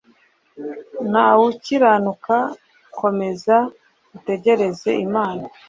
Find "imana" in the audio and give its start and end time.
5.05-5.45